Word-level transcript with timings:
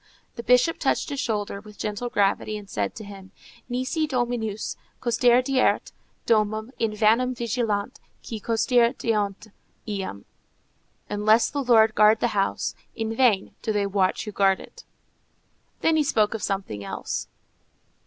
The 0.35 0.41
Bishop 0.41 0.79
touched 0.79 1.09
his 1.11 1.19
shoulder, 1.19 1.61
with 1.61 1.77
gentle 1.77 2.09
gravity, 2.09 2.57
and 2.57 2.67
said 2.67 2.95
to 2.95 3.03
him, 3.03 3.31
_"Nisi 3.69 4.07
Dominus 4.07 4.75
custodierit 4.99 5.91
domum, 6.25 6.71
in 6.79 6.93
vanum 6.95 7.35
vigilant 7.35 7.99
qui 8.27 8.39
custodiunt 8.39 9.51
eam," 9.87 10.25
Unless 11.07 11.51
the 11.51 11.61
Lord 11.63 11.93
guard 11.93 12.19
the 12.19 12.29
house, 12.29 12.73
in 12.95 13.15
vain 13.15 13.53
do 13.61 13.71
they 13.71 13.85
watch 13.85 14.25
who 14.25 14.31
guard 14.31 14.59
it._ 14.59 14.85
Then 15.81 15.97
he 15.97 16.03
spoke 16.03 16.33
of 16.33 16.41
something 16.41 16.83
else. 16.83 17.27